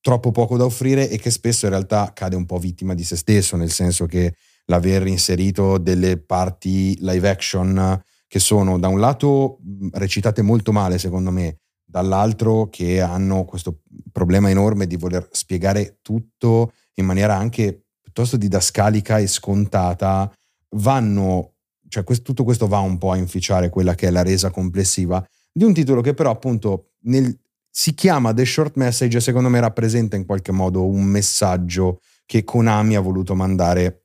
troppo 0.00 0.30
poco 0.30 0.56
da 0.56 0.64
offrire 0.64 1.10
e 1.10 1.18
che 1.18 1.28
spesso 1.28 1.66
in 1.66 1.72
realtà 1.72 2.12
cade 2.14 2.34
un 2.34 2.46
po' 2.46 2.56
vittima 2.56 2.94
di 2.94 3.04
se 3.04 3.16
stesso, 3.16 3.56
nel 3.56 3.72
senso 3.72 4.06
che 4.06 4.36
l'aver 4.64 5.06
inserito 5.06 5.76
delle 5.76 6.16
parti 6.16 6.96
live 7.00 7.28
action 7.28 8.02
che 8.28 8.38
sono 8.38 8.78
da 8.78 8.88
un 8.88 9.00
lato 9.00 9.58
recitate 9.92 10.42
molto 10.42 10.70
male 10.70 10.98
secondo 10.98 11.30
me, 11.30 11.58
dall'altro 11.84 12.68
che 12.68 13.00
hanno 13.00 13.44
questo 13.44 13.80
problema 14.12 14.50
enorme 14.50 14.86
di 14.86 14.96
voler 14.96 15.26
spiegare 15.32 15.98
tutto 16.02 16.72
in 16.94 17.06
maniera 17.06 17.34
anche 17.34 17.86
piuttosto 18.00 18.36
didascalica 18.36 19.18
e 19.18 19.26
scontata, 19.26 20.30
vanno, 20.76 21.54
cioè 21.88 22.04
questo, 22.04 22.24
tutto 22.24 22.44
questo 22.44 22.68
va 22.68 22.78
un 22.78 22.98
po' 22.98 23.12
a 23.12 23.16
inficiare 23.16 23.70
quella 23.70 23.94
che 23.94 24.08
è 24.08 24.10
la 24.10 24.22
resa 24.22 24.50
complessiva 24.50 25.26
di 25.50 25.64
un 25.64 25.72
titolo 25.72 26.02
che 26.02 26.14
però 26.14 26.30
appunto 26.30 26.90
nel, 27.04 27.36
si 27.70 27.94
chiama 27.94 28.32
The 28.34 28.44
Short 28.44 28.76
Message 28.76 29.16
e 29.16 29.20
secondo 29.20 29.48
me 29.48 29.60
rappresenta 29.60 30.16
in 30.16 30.26
qualche 30.26 30.52
modo 30.52 30.86
un 30.86 31.04
messaggio 31.04 32.00
che 32.26 32.44
Konami 32.44 32.94
ha 32.94 33.00
voluto 33.00 33.34
mandare 33.34 34.04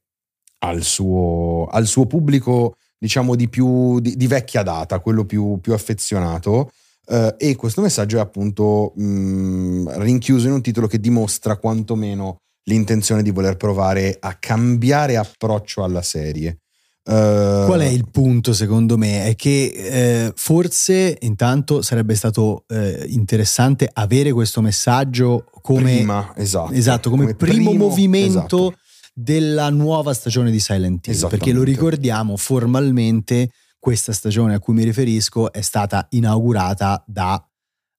al 0.59 0.81
suo, 0.81 1.67
al 1.67 1.85
suo 1.85 2.05
pubblico 2.05 2.77
diciamo 3.03 3.35
di 3.35 3.49
più 3.49 3.99
di, 3.99 4.15
di 4.15 4.27
vecchia 4.27 4.63
data, 4.63 4.99
quello 4.99 5.25
più, 5.25 5.59
più 5.59 5.73
affezionato 5.73 6.71
Uh, 7.05 7.35
e 7.37 7.57
questo 7.57 7.81
messaggio 7.81 8.15
è 8.15 8.21
appunto 8.21 8.93
mh, 8.95 9.03
mm, 9.03 9.87
rinchiuso 9.95 10.47
in 10.47 10.53
un 10.53 10.61
titolo 10.61 10.87
che 10.87 11.01
dimostra 11.01 11.57
quantomeno 11.57 12.37
l'intenzione 12.63 13.21
di 13.21 13.29
voler 13.29 13.57
provare 13.57 14.15
a 14.21 14.35
cambiare 14.35 15.17
approccio 15.17 15.83
alla 15.83 16.01
serie. 16.01 16.59
Uh, 17.03 17.65
Qual 17.65 17.81
è 17.81 17.87
il 17.87 18.09
punto 18.09 18.53
secondo 18.53 18.97
me? 18.97 19.25
È 19.25 19.35
che 19.35 19.73
eh, 19.75 20.31
forse 20.33 21.17
intanto 21.19 21.81
sarebbe 21.81 22.15
stato 22.15 22.63
eh, 22.69 23.03
interessante 23.09 23.89
avere 23.91 24.31
questo 24.31 24.61
messaggio 24.61 25.43
come, 25.61 25.95
prima, 25.95 26.33
esatto, 26.37 26.71
esatto, 26.71 27.09
come, 27.09 27.23
come 27.23 27.35
primo, 27.35 27.71
primo, 27.71 27.87
movimento 27.87 28.67
esatto. 28.69 28.75
Della 29.13 29.69
nuova 29.69 30.13
stagione 30.13 30.49
di 30.49 30.59
Silent 30.59 31.05
Hill, 31.07 31.27
perché 31.29 31.51
lo 31.51 31.63
ricordiamo 31.63 32.35
formalmente 32.35 33.51
questa 33.77 34.11
stagione 34.11 34.55
a 34.55 34.59
cui 34.59 34.73
mi 34.73 34.83
riferisco 34.83 35.51
è 35.51 35.61
stata 35.61 36.07
inaugurata 36.11 37.03
da 37.05 37.45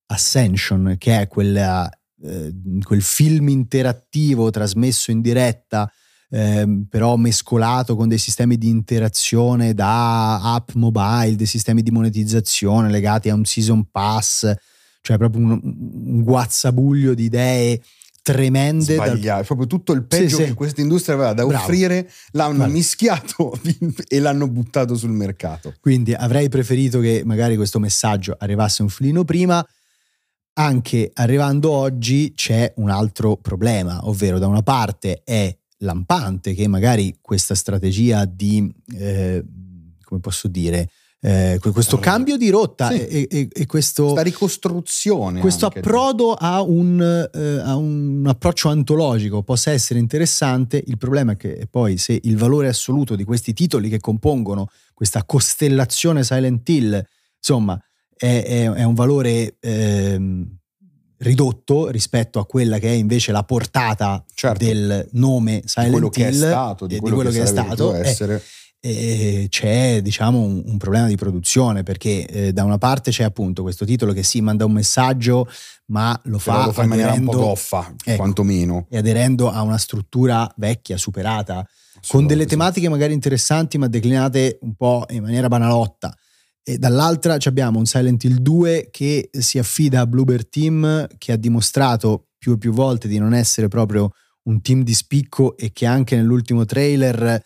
Ascension, 0.07 0.97
che 0.99 1.21
è 1.21 1.29
quella, 1.29 1.89
eh, 2.23 2.53
quel 2.83 3.03
film 3.03 3.49
interattivo 3.49 4.51
trasmesso 4.51 5.11
in 5.11 5.21
diretta, 5.21 5.91
eh, 6.31 6.85
però 6.89 7.17
mescolato 7.17 7.95
con 7.97 8.09
dei 8.09 8.19
sistemi 8.19 8.59
di 8.59 8.69
interazione 8.69 9.73
da 9.73 10.55
app 10.55 10.71
mobile, 10.73 11.37
dei 11.37 11.47
sistemi 11.47 11.83
di 11.83 11.91
monetizzazione 11.91 12.91
legati 12.91 13.29
a 13.29 13.35
un 13.35 13.45
season 13.45 13.89
pass, 13.91 14.53
cioè 15.01 15.17
proprio 15.17 15.45
un, 15.45 15.61
un 15.63 16.23
guazzabuglio 16.23 17.15
di 17.15 17.25
idee 17.25 17.81
tremende. 18.25 18.95
Sbagliare, 18.95 19.21
dal... 19.21 19.45
proprio 19.45 19.67
tutto 19.67 19.93
il 19.93 20.05
peggio 20.05 20.37
sì, 20.37 20.45
che 20.45 20.55
questa 20.55 20.81
industria 20.81 21.15
aveva 21.15 21.35
da 21.35 21.45
Bravo. 21.45 21.63
offrire, 21.63 22.11
l'hanno 22.33 22.57
Bravo. 22.57 22.73
mischiato 22.73 23.61
e 24.09 24.19
l'hanno 24.19 24.49
buttato 24.49 24.97
sul 24.97 25.11
mercato. 25.11 25.75
Quindi 25.79 26.15
avrei 26.15 26.49
preferito 26.49 27.01
che 27.01 27.23
magari 27.25 27.55
questo 27.55 27.79
messaggio 27.79 28.35
arrivasse 28.39 28.81
un 28.83 28.89
filino 28.89 29.25
prima. 29.25 29.65
Anche 30.57 31.11
arrivando 31.15 31.71
oggi 31.71 32.33
c'è 32.35 32.73
un 32.77 32.89
altro 32.89 33.37
problema, 33.37 34.07
ovvero 34.07 34.39
da 34.39 34.47
una 34.47 34.63
parte 34.63 35.21
è 35.25 35.55
lampante 35.79 36.55
che 36.55 36.67
magari 36.67 37.19
questa 37.21 37.55
strategia 37.55 38.25
di, 38.25 38.73
eh, 38.97 39.45
come 40.03 40.21
posso 40.21 40.49
dire, 40.49 40.89
eh, 41.27 41.59
questo 41.59 41.99
cambio 41.99 42.37
di 42.37 42.51
rotta 42.51 42.91
sì. 42.91 43.07
e, 43.07 43.29
e, 43.31 43.49
e, 43.51 43.65
questo, 43.65 44.03
questa 44.03 44.21
ricostruzione. 44.21 45.41
Questo 45.41 45.65
approdo 45.65 46.35
a 46.35 46.61
un, 46.61 47.01
eh, 47.01 47.61
a 47.61 47.77
un, 47.77 48.27
approccio 48.27 48.69
antologico 48.69 49.43
possa 49.43 49.71
essere 49.71 49.99
interessante. 50.01 50.85
Il 50.87 50.99
problema 50.99 51.33
è 51.33 51.37
che 51.39 51.67
poi 51.71 51.97
se 51.97 52.21
il 52.25 52.37
valore 52.37 52.69
assoluto 52.69 53.17
di 53.17 53.25
questi 53.25 53.55
titoli 53.55 53.89
che 53.89 54.01
compongono 54.01 54.69
questa 54.93 55.25
costellazione 55.25 56.25
Silent 56.25 56.69
Hill, 56.69 57.03
insomma, 57.39 57.83
è, 58.15 58.45
è, 58.45 58.71
è 58.71 58.85
un 58.85 58.95
valore... 58.95 59.57
Eh, 59.61 60.47
ridotto 61.17 61.89
rispetto 61.89 62.39
a 62.39 62.45
quella 62.45 62.79
che 62.79 62.89
è 62.89 62.93
invece 62.93 63.33
la 63.33 63.45
portata 63.45 64.23
certo. 64.35 64.63
del 64.63 65.09
nome 65.13 65.63
Silent 65.65 65.87
di 65.87 65.93
quello 65.93 66.07
Hill 66.07 66.13
che 66.13 66.29
è 66.29 66.33
stato, 66.33 66.87
di 66.87 66.99
quello, 66.99 67.17
di 67.17 67.23
quello 67.23 67.31
che, 67.31 67.37
che, 67.39 67.43
è 67.45 67.47
stato. 67.47 67.95
Eh, 67.95 68.01
essere 68.01 68.35
eh, 68.35 68.43
c'è 69.49 70.03
diciamo 70.03 70.41
un, 70.41 70.63
un, 70.67 70.77
problema 70.77 71.07
di 71.07 71.17
produzione 71.17 71.83
perché 71.83 72.27
eh, 72.27 72.53
da 72.53 72.65
una 72.65 72.77
parte 72.77 73.11
c'è 73.11 73.25
appunto 73.25 73.63
questo 73.63 73.87
titolo 73.87 74.13
che 74.13 74.23
si 74.23 74.43
manda 74.43 74.67
un 74.67 74.73
messaggio 74.73 75.49
ma 75.87 76.19
lo 76.25 76.39
fa, 76.39 76.67
lo 76.67 76.73
fa 76.73 76.83
in 76.83 76.91
maniera 76.91 77.13
un 77.15 77.25
po' 77.25 77.33
goffa 77.33 77.95
ecco, 78.05 78.17
quantomeno. 78.17 78.87
E 78.91 78.99
aderendo 78.99 79.51
a 79.51 79.63
una 79.63 79.79
struttura 79.79 80.53
vecchia 80.57 80.99
superata 80.99 81.67
con 82.09 82.27
delle 82.27 82.45
tematiche 82.45 82.91
magari 82.91 83.15
interessanti 83.15 83.79
ma 83.79 83.89
declinate 83.89 84.59
un 84.61 84.75
po' 84.75 85.07
in 85.11 85.23
maniera 85.23 85.49
banalotta. 85.49 86.15
E 86.63 86.77
dall'altra 86.77 87.39
abbiamo 87.45 87.79
un 87.79 87.87
Silent 87.87 88.23
Hill 88.25 88.37
2 88.37 88.89
che 88.91 89.31
si 89.33 89.59
affida 89.59 90.01
a 90.01 90.07
Bluebird 90.07 90.51
Team 90.51 91.07
che 91.17 91.33
ha 91.33 91.37
dimostrato 91.37 92.27
più 92.37 92.53
e 92.53 92.59
più 92.59 92.73
volte 92.73 93.09
di 93.09 93.19
non 93.19 93.33
essere 93.33 93.69
proprio 93.69 94.11
un 94.43 94.61
team 94.61 94.83
di 94.83 94.93
spicco 94.93 95.57
e 95.57 95.73
che 95.73 95.87
anche 95.87 96.17
nell'ultimo 96.17 96.67
trailer 96.67 97.43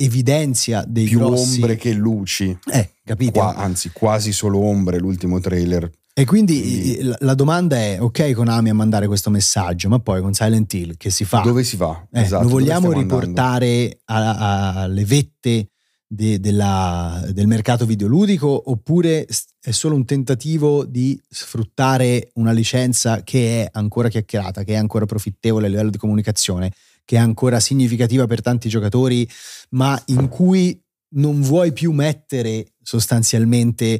evidenzia 0.00 0.84
dei 0.86 1.06
più 1.06 1.18
grossi... 1.18 1.60
ombre 1.60 1.76
che 1.76 1.92
luci. 1.92 2.56
Eh, 2.70 2.90
capito? 3.04 3.32
Qua, 3.32 3.56
anzi, 3.56 3.90
quasi 3.92 4.32
solo 4.32 4.58
ombre 4.58 4.98
l'ultimo 4.98 5.40
trailer. 5.40 5.90
E 6.14 6.24
quindi, 6.24 6.60
quindi 6.60 7.14
la 7.20 7.34
domanda 7.34 7.76
è, 7.76 8.00
ok 8.00 8.32
Konami 8.32 8.70
a 8.70 8.74
mandare 8.74 9.06
questo 9.06 9.30
messaggio, 9.30 9.88
ma 9.88 10.00
poi 10.00 10.20
con 10.20 10.34
Silent 10.34 10.72
Hill 10.72 10.96
che 10.96 11.10
si 11.10 11.24
fa? 11.24 11.40
Dove 11.40 11.62
si 11.62 11.76
va? 11.76 12.06
Eh, 12.12 12.22
esatto, 12.22 12.42
lo 12.42 12.48
vogliamo 12.48 12.92
riportare 12.92 14.00
alle 14.04 15.04
vette 15.04 15.68
de, 16.08 16.40
della, 16.40 17.24
del 17.30 17.46
mercato 17.46 17.86
videoludico 17.86 18.70
oppure 18.70 19.28
è 19.60 19.70
solo 19.70 19.94
un 19.94 20.04
tentativo 20.04 20.84
di 20.84 21.20
sfruttare 21.28 22.30
una 22.34 22.52
licenza 22.52 23.22
che 23.22 23.64
è 23.64 23.68
ancora 23.72 24.08
chiacchierata, 24.08 24.64
che 24.64 24.72
è 24.72 24.76
ancora 24.76 25.06
profittevole 25.06 25.66
a 25.66 25.68
livello 25.68 25.90
di 25.90 25.98
comunicazione? 25.98 26.72
Che 27.08 27.16
è 27.16 27.18
ancora 27.18 27.58
significativa 27.58 28.26
per 28.26 28.42
tanti 28.42 28.68
giocatori, 28.68 29.26
ma 29.70 29.98
in 30.08 30.28
cui 30.28 30.78
non 31.14 31.40
vuoi 31.40 31.72
più 31.72 31.92
mettere 31.92 32.74
sostanzialmente 32.82 33.98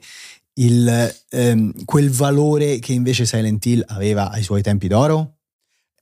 il, 0.56 1.14
ehm, 1.30 1.86
quel 1.86 2.10
valore 2.10 2.78
che 2.80 2.92
invece 2.92 3.24
Silent 3.24 3.64
Hill 3.64 3.82
aveva 3.86 4.30
ai 4.30 4.42
suoi 4.42 4.60
tempi 4.60 4.88
d'oro? 4.88 5.38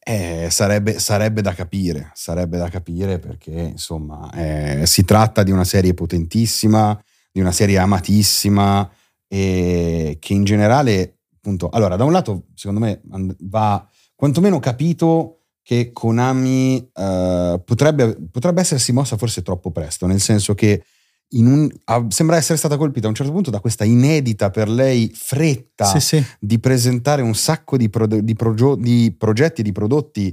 Eh, 0.03 0.49
sarebbe, 0.51 0.99
sarebbe, 0.99 1.43
da 1.43 1.55
capire, 1.55 2.11
sarebbe 2.13 2.59
da 2.59 2.69
capire 2.69 3.21
perché 3.21 3.53
insomma 3.53 4.29
eh, 4.33 4.85
si 4.85 5.05
tratta 5.05 5.45
di 5.45 5.53
una 5.53 5.65
serie 5.65 5.95
potentissima, 5.95 7.01
di 7.31 7.39
una 7.39 7.53
serie 7.53 7.79
amatissima 7.79 8.91
e 9.29 10.17
che 10.19 10.33
in 10.33 10.43
generale, 10.43 11.19
appunto, 11.37 11.69
allora 11.69 11.95
da 11.95 12.03
un 12.03 12.11
lato 12.11 12.47
secondo 12.55 12.81
me 12.81 13.01
va 13.43 13.89
quantomeno 14.17 14.59
capito 14.59 15.46
che 15.67 15.91
Konami 15.93 16.77
uh, 16.77 17.61
potrebbe, 17.65 18.17
potrebbe, 18.31 18.61
essersi 18.61 18.93
mossa 18.93 19.17
forse 19.17 19.43
troppo 19.43 19.73
presto, 19.73 20.07
nel 20.07 20.21
senso 20.21 20.55
che 20.55 20.85
un, 21.31 21.69
sembra 22.07 22.37
essere 22.37 22.57
stata 22.57 22.77
colpita 22.77 23.07
a 23.07 23.09
un 23.09 23.17
certo 23.17 23.33
punto 23.33 23.51
da 23.51 23.59
questa 23.59 23.83
inedita 23.83 24.51
per 24.51 24.69
lei 24.69 25.11
fretta 25.13 25.87
sì, 25.87 25.99
sì. 25.99 26.25
di 26.39 26.61
presentare 26.61 27.21
un 27.21 27.35
sacco 27.35 27.77
di, 27.77 27.91
pro, 27.91 28.07
di, 28.07 28.35
progio, 28.37 28.77
di 28.77 29.13
progetti, 29.19 29.65
di 29.65 29.73
prodotti 29.73 30.33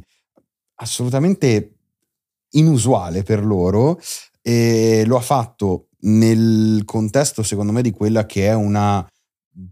assolutamente 0.75 1.77
inusuale 2.51 3.23
per 3.23 3.43
loro 3.43 3.99
e 4.39 5.03
lo 5.07 5.17
ha 5.17 5.21
fatto 5.21 5.87
nel 6.01 6.83
contesto 6.85 7.41
secondo 7.41 7.71
me 7.71 7.81
di 7.81 7.89
quella 7.89 8.27
che 8.27 8.49
è 8.49 8.53
una 8.53 9.03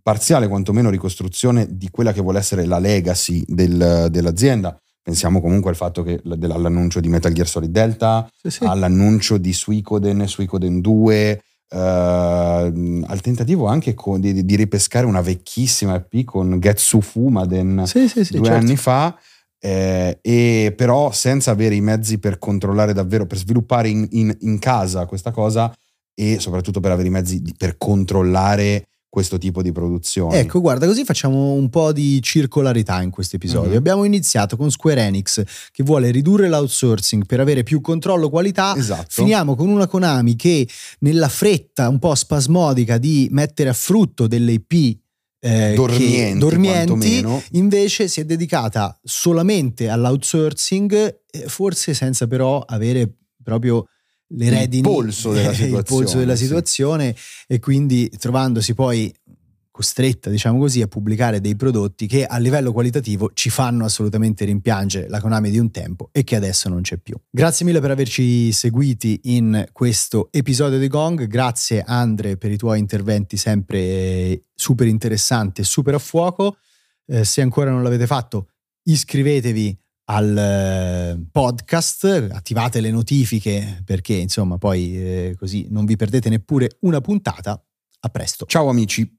parziale 0.01 0.47
quantomeno 0.47 0.89
ricostruzione 0.89 1.77
di 1.77 1.91
quella 1.91 2.13
che 2.13 2.21
vuole 2.21 2.39
essere 2.39 2.65
la 2.65 2.79
legacy 2.79 3.43
del, 3.45 4.07
dell'azienda 4.09 4.75
Pensiamo 5.11 5.41
comunque 5.41 5.69
al 5.71 5.75
fatto 5.75 6.03
che 6.03 6.21
all'annuncio 6.23 7.01
di 7.01 7.09
Metal 7.09 7.33
Gear 7.33 7.45
Solid 7.45 7.69
Delta, 7.69 8.31
sì, 8.33 8.49
sì. 8.49 8.63
all'annuncio 8.63 9.37
di 9.37 9.51
Suicoden, 9.51 10.25
Suicoden 10.25 10.79
2, 10.79 11.43
uh, 11.67 11.75
al 11.75 13.19
tentativo 13.21 13.65
anche 13.67 13.93
con, 13.93 14.21
di, 14.21 14.45
di, 14.45 14.55
ripescare 14.55 15.05
una 15.05 15.19
vecchissima 15.19 15.95
EP 15.95 16.23
con 16.23 16.61
Getsu 16.61 17.01
Fumaden 17.01 17.83
sì, 17.85 18.09
due 18.13 18.23
certo. 18.23 18.51
anni 18.51 18.77
fa. 18.77 19.19
Eh, 19.59 20.17
e 20.21 20.73
però 20.77 21.11
senza 21.11 21.51
avere 21.51 21.75
i 21.75 21.81
mezzi 21.81 22.17
per 22.17 22.39
controllare 22.39 22.93
davvero, 22.93 23.25
per 23.25 23.37
sviluppare 23.37 23.89
in, 23.89 24.07
in, 24.11 24.33
in 24.39 24.59
casa 24.59 25.05
questa 25.05 25.31
cosa 25.31 25.75
e 26.13 26.39
soprattutto 26.39 26.79
per 26.79 26.91
avere 26.91 27.09
i 27.09 27.11
mezzi 27.11 27.41
di, 27.41 27.53
per 27.57 27.77
controllare 27.77 28.85
questo 29.11 29.37
tipo 29.37 29.61
di 29.61 29.73
produzioni. 29.73 30.37
Ecco, 30.37 30.61
guarda, 30.61 30.85
così 30.85 31.03
facciamo 31.03 31.51
un 31.51 31.69
po' 31.69 31.91
di 31.91 32.21
circolarità 32.21 33.01
in 33.01 33.09
questo 33.09 33.35
episodio. 33.35 33.71
Mm-hmm. 33.71 33.77
Abbiamo 33.77 34.05
iniziato 34.05 34.55
con 34.55 34.71
Square 34.71 35.01
Enix 35.01 35.43
che 35.69 35.83
vuole 35.83 36.11
ridurre 36.11 36.47
l'outsourcing 36.47 37.25
per 37.25 37.41
avere 37.41 37.63
più 37.63 37.81
controllo 37.81 38.29
qualità. 38.29 38.73
Esatto. 38.73 39.07
Finiamo 39.09 39.55
con 39.55 39.67
una 39.67 39.85
Konami 39.85 40.37
che 40.37 40.65
nella 40.99 41.27
fretta 41.27 41.89
un 41.89 41.99
po' 41.99 42.15
spasmodica 42.15 42.97
di 42.97 43.27
mettere 43.31 43.67
a 43.67 43.73
frutto 43.73 44.27
delle 44.27 44.53
IP 44.53 44.97
eh, 45.41 45.73
dormienti, 45.75 46.39
dormienti 46.39 47.25
invece 47.51 48.07
si 48.07 48.21
è 48.21 48.23
dedicata 48.23 48.97
solamente 49.03 49.89
all'outsourcing, 49.89 51.23
eh, 51.29 51.47
forse 51.47 51.93
senza 51.93 52.27
però 52.27 52.59
avere 52.61 53.13
proprio 53.43 53.87
le 54.35 54.49
redini, 54.49 54.87
il 54.87 54.93
polso 54.93 55.31
della 55.31 55.53
situazione, 55.53 55.83
polso 55.83 56.17
della 56.17 56.35
situazione 56.35 57.15
sì. 57.15 57.45
e 57.47 57.59
quindi 57.59 58.09
trovandosi 58.09 58.73
poi 58.73 59.13
costretta, 59.71 60.29
diciamo 60.29 60.59
così, 60.59 60.81
a 60.81 60.87
pubblicare 60.87 61.39
dei 61.39 61.55
prodotti 61.55 62.05
che 62.05 62.25
a 62.25 62.37
livello 62.37 62.71
qualitativo 62.71 63.31
ci 63.33 63.49
fanno 63.49 63.85
assolutamente 63.85 64.45
rimpiangere 64.45 65.07
la 65.07 65.19
Konami 65.19 65.49
di 65.49 65.57
un 65.57 65.71
tempo 65.71 66.09
e 66.11 66.23
che 66.23 66.35
adesso 66.35 66.69
non 66.69 66.81
c'è 66.81 66.97
più. 66.97 67.15
Grazie 67.29 67.65
mille 67.65 67.79
per 67.79 67.89
averci 67.89 68.51
seguiti 68.51 69.19
in 69.23 69.65
questo 69.71 70.27
episodio 70.31 70.77
di 70.77 70.87
Gong, 70.87 71.25
grazie 71.25 71.83
Andre 71.85 72.37
per 72.37 72.51
i 72.51 72.57
tuoi 72.57 72.79
interventi 72.79 73.37
sempre 73.37 74.43
super 74.53 74.87
interessanti 74.87 75.61
e 75.61 75.63
super 75.63 75.95
a 75.95 75.99
fuoco. 75.99 76.57
Eh, 77.07 77.23
se 77.23 77.41
ancora 77.41 77.71
non 77.71 77.81
l'avete 77.81 78.05
fatto, 78.05 78.49
iscrivetevi 78.83 79.80
al 80.11 80.37
eh, 80.37 81.25
podcast, 81.31 82.29
attivate 82.31 82.81
le 82.81 82.91
notifiche 82.91 83.81
perché 83.85 84.13
insomma 84.13 84.57
poi 84.57 84.97
eh, 84.97 85.35
così 85.37 85.67
non 85.69 85.85
vi 85.85 85.95
perdete 85.95 86.29
neppure 86.29 86.77
una 86.81 86.99
puntata. 86.99 87.61
A 88.03 88.09
presto. 88.09 88.45
Ciao 88.45 88.67
amici. 88.67 89.13